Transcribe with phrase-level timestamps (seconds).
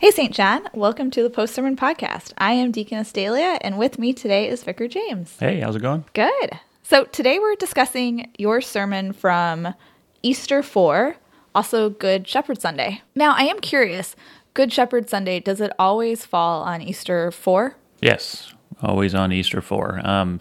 [0.00, 0.32] Hey, St.
[0.32, 0.66] John.
[0.72, 2.32] Welcome to the Post Sermon Podcast.
[2.38, 5.36] I am Deaconess Dehlia, and with me today is Vicar James.
[5.38, 6.06] Hey, how's it going?
[6.14, 6.58] Good.
[6.82, 9.74] So, today we're discussing your sermon from
[10.22, 11.16] Easter 4,
[11.54, 13.02] also Good Shepherd Sunday.
[13.14, 14.16] Now, I am curious
[14.54, 17.76] Good Shepherd Sunday, does it always fall on Easter 4?
[18.00, 20.00] Yes, always on Easter 4.
[20.02, 20.40] Um,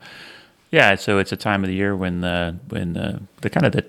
[0.71, 3.73] yeah, so it's a time of the year when the, when the, the kind of
[3.73, 3.85] the,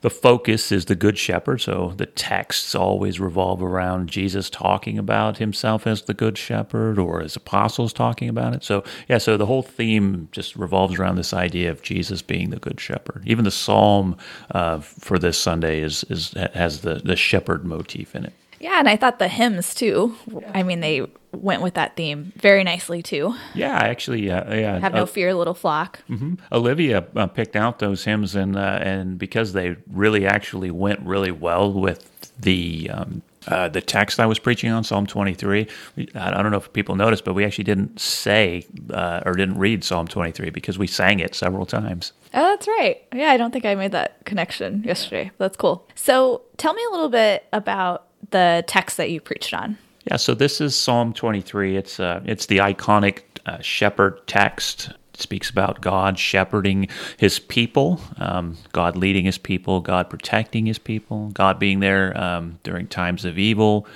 [0.00, 1.60] the focus is the good shepherd.
[1.60, 7.20] So the texts always revolve around jesus talking about himself as the good shepherd or
[7.20, 8.64] his apostles talking about it.
[8.64, 12.58] So yeah so the whole theme just revolves around this idea of jesus being the
[12.58, 13.22] good shepherd.
[13.26, 14.16] Even the psalm
[14.52, 18.88] uh, for this sunday is, is has the, the shepherd motif in it yeah, and
[18.88, 20.14] I thought the hymns too.
[20.52, 23.34] I mean, they went with that theme very nicely too.
[23.54, 24.78] Yeah, I actually, uh, yeah.
[24.78, 26.00] Have no uh, fear, little flock.
[26.08, 26.34] Mm-hmm.
[26.52, 31.32] Olivia uh, picked out those hymns, and uh, and because they really actually went really
[31.32, 32.90] well with the.
[32.92, 35.66] Um, uh, the text I was preaching on, Psalm 23.
[36.14, 39.84] I don't know if people noticed, but we actually didn't say uh, or didn't read
[39.84, 42.12] Psalm 23 because we sang it several times.
[42.34, 43.02] Oh, that's right.
[43.14, 45.30] Yeah, I don't think I made that connection yesterday.
[45.38, 45.88] That's cool.
[45.94, 49.78] So tell me a little bit about the text that you preached on.
[50.04, 51.76] Yeah, so this is Psalm 23.
[51.76, 54.90] It's uh, it's the iconic uh, shepherd text.
[55.12, 60.78] It speaks about God shepherding His people, um, God leading His people, God protecting His
[60.78, 63.86] people, God being there um, during times of evil,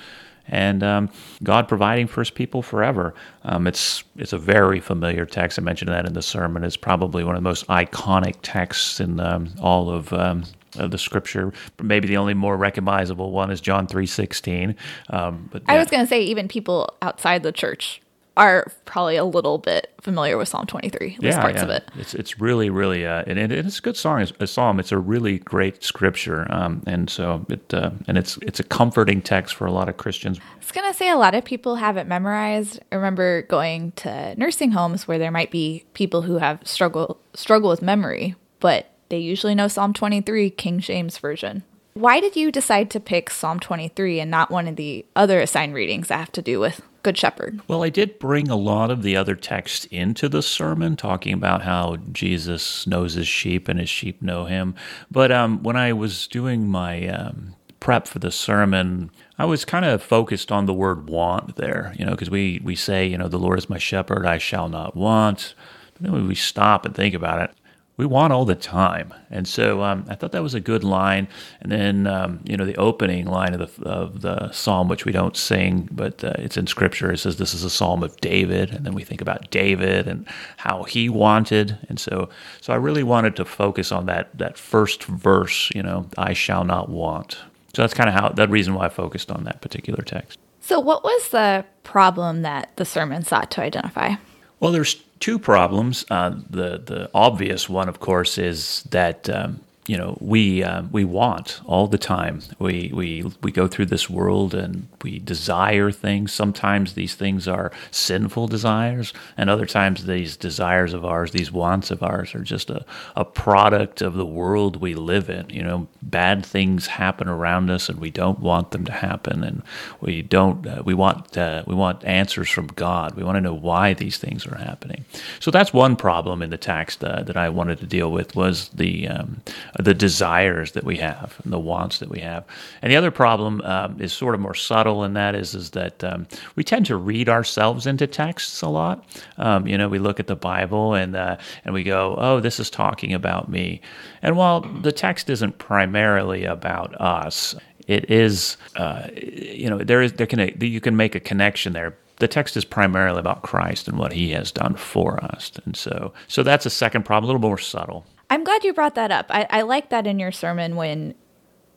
[0.47, 1.09] and um,
[1.41, 3.15] God providing for His people forever.
[3.43, 5.57] Um, it's it's a very familiar text.
[5.57, 6.63] I mentioned that in the sermon.
[6.63, 10.43] It's probably one of the most iconic texts in um, all of um,
[10.77, 11.53] of the scripture.
[11.81, 14.75] Maybe the only more recognizable one is John three sixteen.
[15.09, 15.73] Um, but yeah.
[15.73, 18.01] I was going to say even people outside the church
[18.35, 21.63] are probably a little bit familiar with Psalm 23, at least yeah, parts yeah.
[21.63, 21.89] of it.
[21.95, 24.79] It's it's really really uh, and, it's a good song, it's a psalm.
[24.79, 29.21] It's a really great scripture, um, and so it uh, and it's it's a comforting
[29.21, 30.39] text for a lot of Christians.
[30.39, 32.79] I was gonna say a lot of people have it memorized.
[32.91, 37.69] I remember going to nursing homes where there might be people who have struggle struggle
[37.69, 41.63] with memory, but they usually know Psalm 23, King James Version.
[41.93, 45.75] Why did you decide to pick Psalm 23 and not one of the other assigned
[45.75, 47.61] readings that have to do with Good Shepherd?
[47.67, 51.61] Well, I did bring a lot of the other text into the sermon, talking about
[51.61, 54.73] how Jesus knows his sheep and his sheep know him.
[55.11, 59.85] But um, when I was doing my um, prep for the sermon, I was kind
[59.85, 63.27] of focused on the word want there, you know, because we, we say, you know,
[63.27, 65.53] the Lord is my shepherd, I shall not want.
[65.93, 67.55] But then we stop and think about it,
[67.95, 69.13] we want all the time.
[69.29, 71.27] And so um, I thought that was a good line.
[71.61, 75.11] And then, um, you know, the opening line of the, of the psalm, which we
[75.11, 78.71] don't sing, but uh, it's in scripture, it says this is a psalm of David.
[78.71, 80.27] And then we think about David and
[80.57, 81.77] how he wanted.
[81.87, 82.29] And so,
[82.61, 86.63] so I really wanted to focus on that, that first verse, you know, I shall
[86.63, 87.37] not want.
[87.75, 90.39] So that's kind of how, that reason why I focused on that particular text.
[90.61, 94.15] So, what was the problem that the sermon sought to identify?
[94.63, 96.05] Well, there's two problems.
[96.09, 101.03] Uh, the the obvious one, of course, is that um, you know we uh, we
[101.03, 102.41] want all the time.
[102.59, 106.31] We we we go through this world and we desire things.
[106.31, 111.91] Sometimes these things are sinful desires, and other times these desires of ours, these wants
[111.91, 112.85] of ours, are just a,
[113.15, 115.49] a product of the world we live in.
[115.49, 119.63] You know, bad things happen around us, and we don't want them to happen, and
[119.99, 120.65] we don't.
[120.65, 123.15] Uh, we want uh, we want answers from God.
[123.15, 125.03] We want to know why these things are happening.
[125.41, 128.69] So that's one problem in the text uh, that I wanted to deal with was
[128.69, 129.41] the um,
[129.79, 132.45] the desires that we have and the wants that we have.
[132.81, 136.03] And the other problem um, is sort of more subtle, and that is is that
[136.03, 139.05] um, we tend to read ourselves into texts a lot.
[139.37, 142.59] Um, you know, we look at the Bible and uh, and we go, "Oh, this
[142.59, 143.81] is talking about me."
[144.21, 147.55] And while the text isn't primarily about us,
[147.87, 151.97] it is, uh, you know, there is there can you can make a connection there
[152.17, 155.51] the text is primarily about Christ and what he has done for us.
[155.65, 158.05] And so so that's a second problem, a little more subtle.
[158.33, 159.27] I'm glad you brought that up.
[159.29, 161.13] I, I like that in your sermon when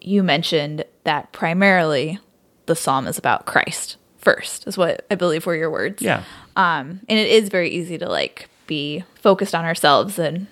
[0.00, 2.18] you mentioned that primarily
[2.64, 6.00] the psalm is about Christ first, is what I believe were your words.
[6.00, 6.24] Yeah.
[6.56, 10.46] Um, and it is very easy to like be focused on ourselves and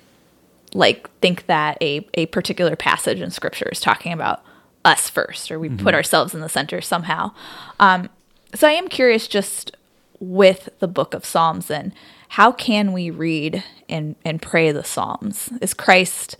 [0.75, 4.45] like think that a, a particular passage in scripture is talking about
[4.85, 5.83] us first, or we mm-hmm.
[5.83, 7.33] put ourselves in the center somehow.
[7.81, 8.11] Um,
[8.55, 9.75] so I am curious just
[10.21, 11.93] with the book of Psalms and
[12.29, 15.51] how can we read and, and pray the Psalms?
[15.61, 16.37] Is Christ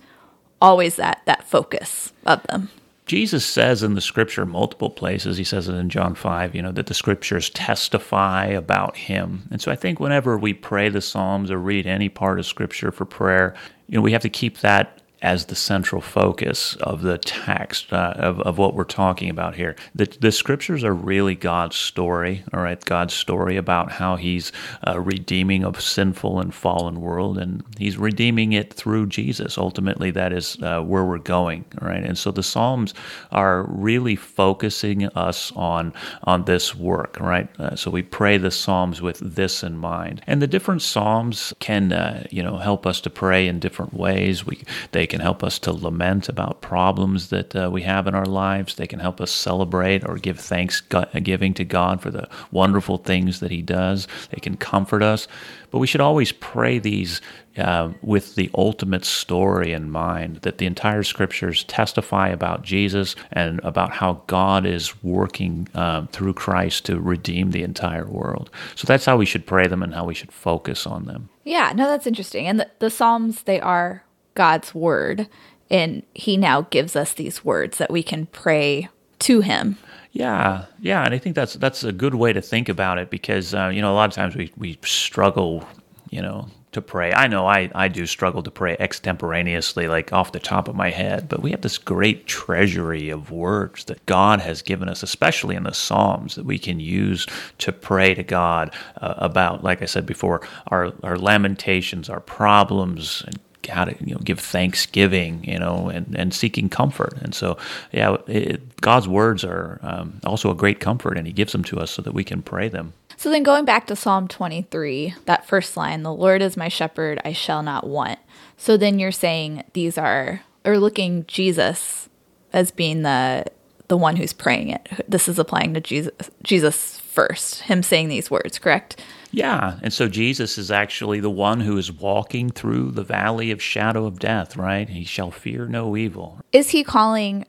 [0.61, 2.69] always that that focus of them?
[3.05, 6.71] Jesus says in the scripture multiple places, he says it in John 5, you know,
[6.71, 9.47] that the scriptures testify about him.
[9.51, 12.91] And so I think whenever we pray the Psalms or read any part of scripture
[12.91, 13.53] for prayer,
[13.87, 18.13] you know, we have to keep that as the central focus of the text uh,
[18.17, 19.75] of, of what we're talking about here.
[19.93, 22.83] The, the scriptures are really God's story, all right?
[22.83, 24.51] God's story about how He's
[24.87, 29.57] uh, redeeming a sinful and fallen world, and He's redeeming it through Jesus.
[29.57, 32.03] Ultimately, that is uh, where we're going, all right?
[32.03, 32.93] And so the Psalms
[33.31, 37.49] are really focusing us on on this work, right?
[37.59, 41.91] Uh, so we pray the Psalms with this in mind, and the different Psalms can,
[41.93, 44.45] uh, you know, help us to pray in different ways.
[44.45, 48.13] We they can can help us to lament about problems that uh, we have in
[48.13, 48.75] our lives.
[48.75, 53.49] They can help us celebrate or give thanksgiving to God for the wonderful things that
[53.49, 54.09] He does.
[54.31, 55.29] They can comfort us.
[55.71, 57.21] But we should always pray these
[57.57, 63.61] uh, with the ultimate story in mind that the entire scriptures testify about Jesus and
[63.63, 68.49] about how God is working um, through Christ to redeem the entire world.
[68.75, 71.29] So that's how we should pray them and how we should focus on them.
[71.45, 72.47] Yeah, no, that's interesting.
[72.47, 74.04] And the, the Psalms, they are
[74.35, 75.27] God's word.
[75.69, 78.89] And he now gives us these words that we can pray
[79.19, 79.77] to him.
[80.11, 83.53] Yeah, yeah, and I think that's that's a good way to think about it because
[83.53, 85.67] uh, you know a lot of times we we struggle,
[86.09, 87.13] you know, to pray.
[87.13, 90.89] I know I, I do struggle to pray extemporaneously, like off the top of my
[90.89, 95.55] head, but we have this great treasury of words that God has given us, especially
[95.55, 97.25] in the Psalms, that we can use
[97.59, 103.23] to pray to God uh, about, like I said before, our, our lamentations, our problems,
[103.25, 107.13] and how to you know give thanksgiving, you know, and, and seeking comfort.
[107.21, 107.57] And so,
[107.91, 111.79] yeah, it, God's words are um, also a great comfort, and He gives them to
[111.79, 112.93] us so that we can pray them.
[113.17, 117.19] So then, going back to Psalm 23, that first line, "The Lord is my shepherd;
[117.23, 118.19] I shall not want."
[118.57, 122.09] So then you're saying these are, or looking Jesus
[122.53, 123.45] as being the
[123.87, 124.89] the one who's praying it.
[125.07, 126.11] This is applying to Jesus,
[126.43, 129.01] Jesus first, him saying these words, correct?
[129.35, 129.79] Yeah.
[129.81, 134.05] And so Jesus is actually the one who is walking through the valley of shadow
[134.05, 134.87] of death, right?
[134.87, 136.39] He shall fear no evil.
[136.53, 137.45] Is he calling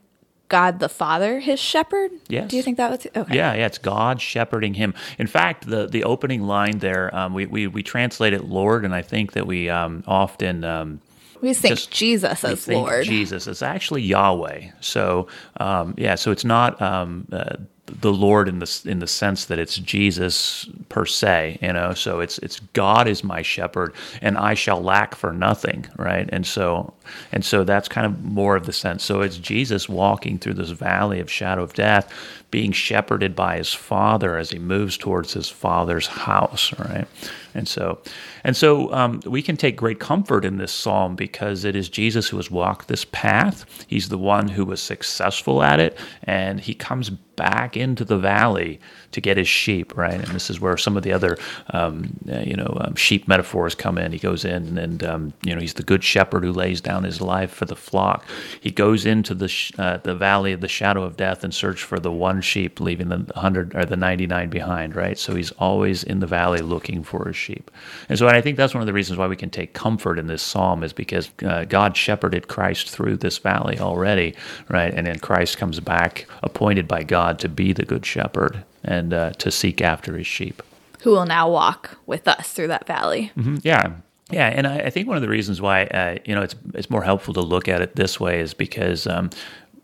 [0.49, 2.11] God the Father his shepherd?
[2.27, 2.49] Yes.
[2.49, 3.35] Do you think that was okay?
[3.35, 4.93] Yeah, yeah, it's God shepherding him.
[5.17, 8.93] In fact, the the opening line there, um, we, we we translate it Lord, and
[8.93, 10.63] I think that we um, often.
[10.63, 11.01] Um,
[11.39, 13.05] we think Jesus as Lord.
[13.05, 14.71] Jesus is actually Yahweh.
[14.81, 15.27] So,
[15.59, 17.57] um, yeah, so it's not um, uh,
[17.87, 21.93] the Lord in the in the sense that it's Jesus per se, you know.
[21.93, 26.29] So it's it's God is my shepherd, and I shall lack for nothing, right?
[26.31, 26.93] And so
[27.31, 29.03] and so that's kind of more of the sense.
[29.03, 32.13] So it's Jesus walking through this valley of shadow of death,
[32.49, 37.07] being shepherded by his Father as he moves towards his Father's house, right?
[37.53, 37.99] And so,
[38.43, 42.29] and so um, we can take great comfort in this psalm because it is Jesus
[42.29, 43.65] who has walked this path.
[43.87, 48.79] He's the one who was successful at it, and he comes back into the valley
[49.11, 50.15] to get his sheep, right?
[50.15, 51.37] And this is where some of the other,
[51.69, 54.11] um, you know, um, sheep metaphors come in.
[54.11, 57.21] He goes in, and um, you know, he's the good shepherd who lays down his
[57.21, 58.25] life for the flock.
[58.59, 61.83] He goes into the sh- uh, the valley of the shadow of death and search
[61.83, 65.17] for the one sheep, leaving the hundred or the ninety nine behind, right?
[65.17, 67.71] So he's always in the valley looking for his sheep.
[68.09, 70.27] And so I think that's one of the reasons why we can take comfort in
[70.27, 74.35] this psalm is because uh, God shepherded Christ through this valley already,
[74.69, 74.93] right?
[74.93, 79.31] And then Christ comes back appointed by God to be the good shepherd and uh,
[79.33, 80.61] to seek after his sheep.
[81.01, 83.31] Who will now walk with us through that valley.
[83.37, 83.57] Mm-hmm.
[83.63, 83.93] Yeah.
[84.29, 86.89] Yeah, and I, I, think one of the reasons why uh, you know it's it's
[86.89, 89.29] more helpful to look at it this way is because um,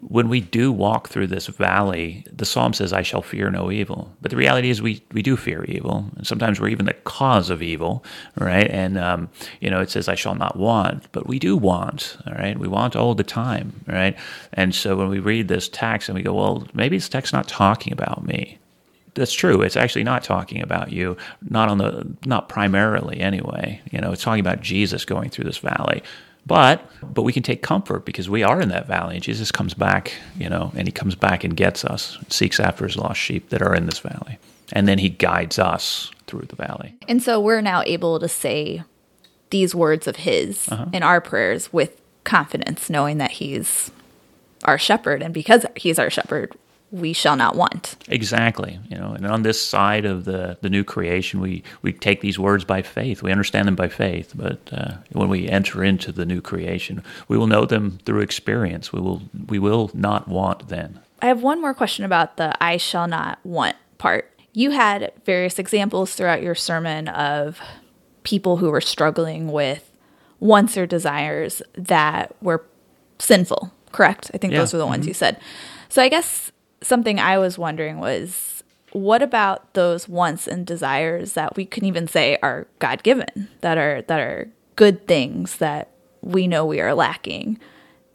[0.08, 4.16] when we do walk through this valley, the psalm says, I shall fear no evil.
[4.22, 6.10] But the reality is, we, we do fear evil.
[6.18, 8.04] And sometimes we're even the cause of evil,
[8.36, 8.70] right?
[8.70, 9.30] And, um,
[9.60, 12.58] you know, it says, I shall not want, but we do want, all right?
[12.58, 14.18] We want all the time, right?
[14.54, 17.48] And so when we read this text and we go, well, maybe this text not
[17.48, 18.60] talking about me.
[19.16, 19.62] That's true.
[19.62, 21.18] It's actually not talking about you,
[21.48, 23.82] not on the, not primarily anyway.
[23.92, 26.02] You know, it's talking about Jesus going through this valley.
[26.46, 29.16] But but we can take comfort because we are in that valley.
[29.16, 32.86] And Jesus comes back, you know, and he comes back and gets us, seeks after
[32.86, 34.40] his lost sheep that are in this valley.
[34.72, 36.96] And then he guides us through the valley.
[37.08, 38.84] And so we're now able to say
[39.50, 40.88] these words of his uh-huh.
[40.94, 43.92] in our prayers with confidence, knowing that he's
[44.64, 45.22] our shepherd.
[45.22, 46.56] And because he's our shepherd,
[46.94, 47.96] we shall not want.
[48.08, 48.80] Exactly.
[48.88, 52.38] You know, and on this side of the, the new creation, we, we take these
[52.38, 53.24] words by faith.
[53.24, 54.34] We understand them by faith.
[54.36, 58.94] But uh, when we enter into the new creation, we will know them through experience.
[58.94, 61.00] We will we will not want then.
[61.20, 64.30] I have one more question about the I shall not want part.
[64.54, 67.60] You had various examples throughout your sermon of
[68.22, 69.92] people who were struggling with
[70.40, 72.64] wants or desires that were
[73.18, 74.30] sinful, correct?
[74.32, 74.60] I think yeah.
[74.60, 75.08] those were the ones mm-hmm.
[75.08, 75.40] you said.
[75.90, 76.52] So I guess
[76.84, 82.08] something I was wondering was what about those wants and desires that we can even
[82.08, 85.90] say are God given, that are that are good things that
[86.22, 87.60] we know we are lacking?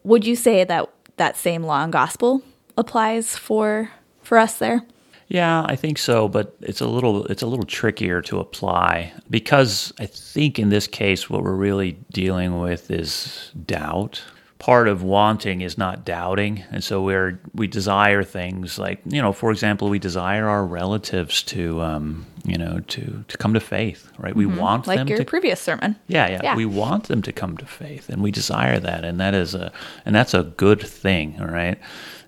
[0.09, 2.43] would you say that that same law and gospel
[2.77, 3.91] applies for
[4.23, 4.83] for us there?
[5.29, 9.93] Yeah, I think so, but it's a little it's a little trickier to apply because
[9.99, 14.23] I think in this case what we're really dealing with is doubt.
[14.59, 19.33] Part of wanting is not doubting, and so we're we desire things like you know,
[19.33, 24.11] for example, we desire our relatives to um, you know to to come to faith,
[24.19, 24.35] right?
[24.35, 25.95] We want Like them your to previous sermon.
[26.09, 26.57] yeah, yeah, Yeah.
[26.57, 29.71] We want them to come to faith, and we desire that, and that is a
[30.05, 31.79] and that's a good thing, all right.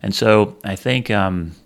[0.01, 1.57] And so I think um,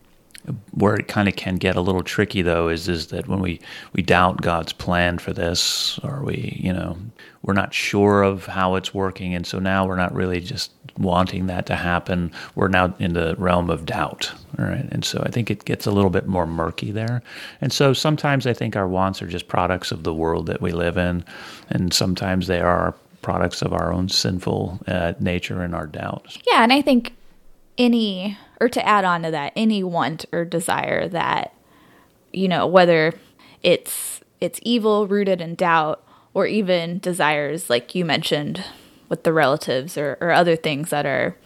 [0.72, 3.60] where it kind of can get a little tricky, though, is is that when we
[3.92, 6.96] we doubt God's plan for this, or we you know
[7.42, 11.46] we're not sure of how it's working, and so now we're not really just wanting
[11.46, 12.30] that to happen.
[12.54, 14.86] We're now in the realm of doubt, all right.
[14.90, 17.22] And so I think it gets a little bit more murky there.
[17.60, 20.72] And so sometimes I think our wants are just products of the world that we
[20.72, 21.24] live in,
[21.70, 26.38] and sometimes they are products of our own sinful uh, nature and our doubts.
[26.46, 27.14] Yeah, and I think
[27.78, 31.54] any or to add on to that, any want or desire that
[32.34, 33.14] you know, whether
[33.62, 38.62] it's it's evil rooted in doubt or even desires like you mentioned
[39.08, 41.36] with the relatives or, or other things that are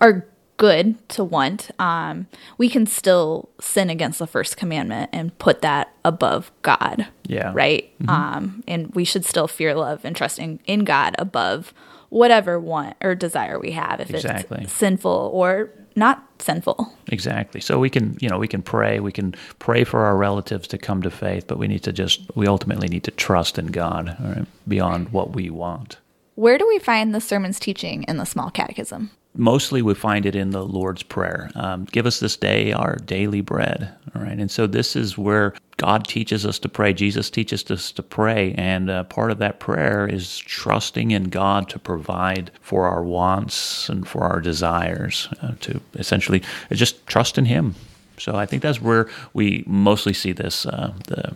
[0.00, 0.26] are
[0.56, 2.26] good to want, um,
[2.58, 7.08] we can still sin against the first commandment and put that above God.
[7.26, 7.52] Yeah.
[7.54, 7.92] Right?
[8.06, 11.72] Um, and we should still fear, love, and trust in, in God above
[12.10, 14.62] whatever want or desire we have, if Exactly.
[14.62, 16.92] it's sinful or not sinful.
[17.08, 17.60] Exactly.
[17.60, 19.00] So we can, you know, we can pray.
[19.00, 22.22] We can pray for our relatives to come to faith, but we need to just,
[22.34, 25.98] we ultimately need to trust in God right, beyond what we want.
[26.34, 29.10] Where do we find the sermon's teaching in the small catechism?
[29.34, 31.50] Mostly we find it in the Lord's Prayer.
[31.54, 33.94] Um, Give us this day our daily bread.
[34.14, 34.38] All right.
[34.38, 36.92] And so this is where God teaches us to pray.
[36.92, 38.54] Jesus teaches us to pray.
[38.54, 43.88] And uh, part of that prayer is trusting in God to provide for our wants
[43.88, 47.74] and for our desires, uh, to essentially just trust in Him.
[48.18, 50.66] So I think that's where we mostly see this.
[50.66, 51.34] Uh, the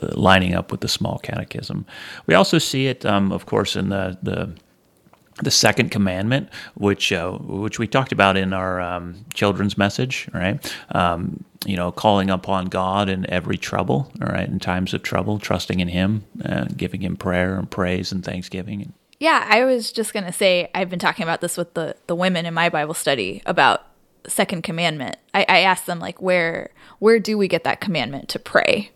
[0.00, 1.84] uh, lining up with the small catechism.
[2.26, 4.54] We also see it, um, of course, in the, the
[5.36, 10.74] the second commandment, which uh, which we talked about in our um, children's message, right?
[10.94, 15.38] Um, you know, calling upon God in every trouble, all right, in times of trouble,
[15.38, 18.92] trusting in Him, uh, giving Him prayer and praise and thanksgiving.
[19.20, 22.46] Yeah, I was just gonna say I've been talking about this with the the women
[22.46, 23.86] in my Bible study about
[24.26, 25.16] second commandment.
[25.34, 28.90] I, I asked them like where where do we get that commandment to pray?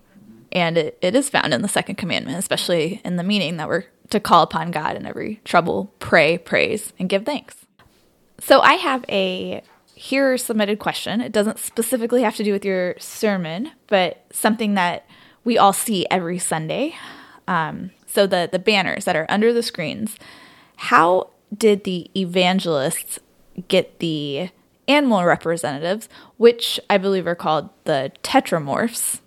[0.53, 3.85] And it, it is found in the second commandment, especially in the meaning that we're
[4.11, 7.57] to call upon God in every trouble, pray, praise, and give thanks.
[8.39, 9.63] So I have a
[9.95, 11.21] here submitted question.
[11.21, 15.07] It doesn't specifically have to do with your sermon, but something that
[15.45, 16.95] we all see every Sunday.
[17.49, 20.17] Um, so the the banners that are under the screens.
[20.77, 23.19] How did the evangelists
[23.69, 24.51] get the
[24.89, 29.21] animal representatives, which I believe are called the tetramorphs?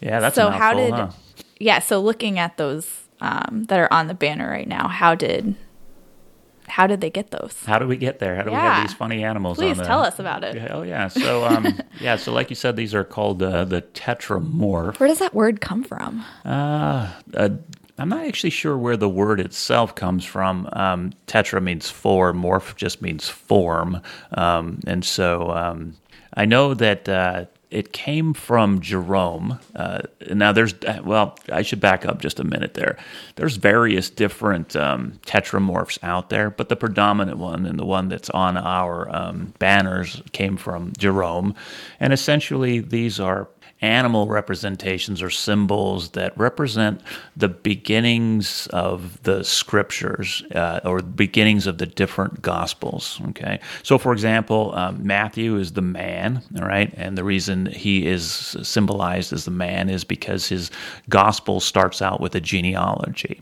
[0.00, 1.10] Yeah, that's so how did huh?
[1.58, 1.80] yeah?
[1.80, 5.54] So looking at those um, that are on the banner right now, how did
[6.68, 7.56] how did they get those?
[7.64, 8.36] How do we get there?
[8.36, 9.56] How do we have these funny animals?
[9.56, 10.70] Please on the, tell us about it.
[10.70, 11.08] Oh yeah.
[11.08, 12.16] So um, yeah.
[12.16, 15.00] So like you said, these are called uh, the tetramorph.
[15.00, 16.24] Where does that word come from?
[16.44, 17.48] Uh, uh,
[17.98, 20.68] I'm not actually sure where the word itself comes from.
[20.72, 24.00] Um, tetra means four, morph just means form.
[24.32, 25.96] Um, and so um,
[26.34, 29.58] I know that uh, it came from Jerome.
[29.76, 30.00] Uh,
[30.32, 32.96] now, there's, well, I should back up just a minute there.
[33.36, 38.30] There's various different um, tetramorphs out there, but the predominant one and the one that's
[38.30, 41.54] on our um, banners came from Jerome.
[42.00, 43.48] And essentially, these are
[43.80, 47.00] animal representations or symbols that represent
[47.36, 53.20] the beginnings of the scriptures uh, or beginnings of the different gospels.
[53.28, 58.06] Okay, so for example, um, Matthew is the man, all right, and the reason he
[58.06, 60.70] is symbolized as the man is because his
[61.08, 63.40] gospel starts out with a genealogy.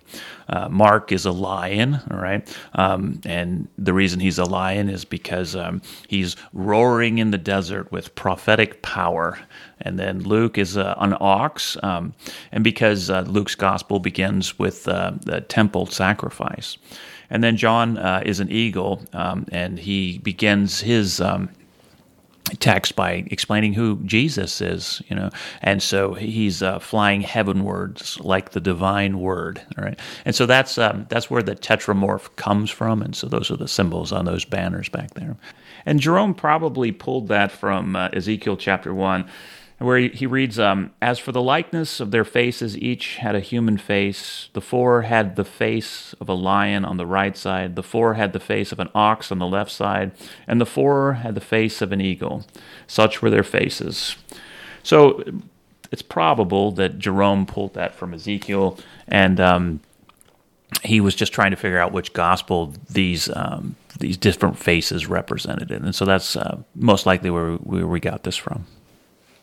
[0.49, 5.05] Uh, Mark is a lion, all right, um, and the reason he's a lion is
[5.05, 9.39] because um, he's roaring in the desert with prophetic power.
[9.81, 12.15] And then Luke is uh, an ox, um,
[12.53, 16.79] and because uh, Luke's gospel begins with uh, the temple sacrifice.
[17.29, 21.21] And then John uh, is an eagle, um, and he begins his.
[22.61, 25.31] Text by explaining who Jesus is, you know,
[25.63, 30.79] and so he's uh, flying heavenwards like the divine word, all right, and so that's
[30.79, 34.45] um, that's where the tetramorph comes from, and so those are the symbols on those
[34.45, 35.37] banners back there,
[35.87, 39.29] and Jerome probably pulled that from uh, Ezekiel chapter one.
[39.79, 43.77] Where he, reads, um, As for the likeness of their faces, each had a human
[43.77, 44.49] face.
[44.55, 48.33] The four had the face of a lion on the right side, the four had
[48.33, 50.13] the face of an ox on the left side,
[50.47, 52.47] and the four had the face of an eagle.
[52.87, 54.17] Such were their faces.
[54.83, 55.23] So
[55.93, 58.79] it's probable that Jerome pulled that from Ezekiel,
[59.09, 59.81] and um,
[60.83, 65.71] he was just trying to figure out which gospel these um, these different faces represented
[65.71, 68.67] and so that's uh, most likely where, where we got this from.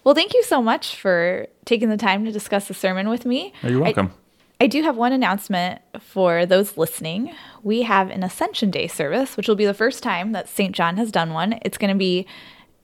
[0.03, 3.53] Well, thank you so much for taking the time to discuss the sermon with me.
[3.63, 4.13] Oh, you're welcome.
[4.60, 7.33] I, I do have one announcement for those listening.
[7.63, 10.75] We have an Ascension Day service, which will be the first time that St.
[10.75, 11.57] John has done one.
[11.62, 12.27] It's going to be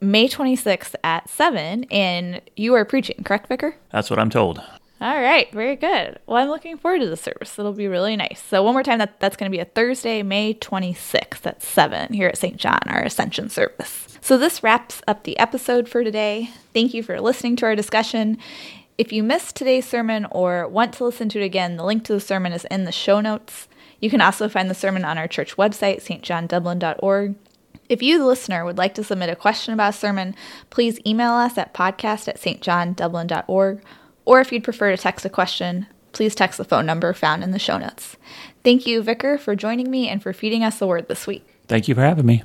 [0.02, 3.76] May 26th at 7, and you are preaching, correct, Vicar?
[3.92, 4.62] That's what I'm told.
[5.02, 6.20] All right, very good.
[6.26, 7.58] Well, I'm looking forward to the service.
[7.58, 8.44] It'll be really nice.
[8.44, 12.12] So, one more time, that, that's going to be a Thursday, May 26th at 7
[12.12, 12.58] here at St.
[12.58, 14.18] John, our Ascension service.
[14.20, 16.50] So, this wraps up the episode for today.
[16.74, 18.38] Thank you for listening to our discussion.
[18.98, 22.14] If you missed today's sermon or want to listen to it again, the link to
[22.14, 23.70] the sermon is in the show notes.
[24.02, 27.36] You can also find the sermon on our church website, stjohndublin.org.
[27.88, 30.36] If you, the listener, would like to submit a question about a sermon,
[30.70, 33.82] please email us at podcast at stjohndublin.org
[34.26, 37.52] or if you'd prefer to text a question, please text the phone number found in
[37.52, 38.18] the show notes.
[38.64, 41.48] Thank you, Vicar, for joining me and for feeding us the word this week.
[41.68, 42.44] Thank you for having me.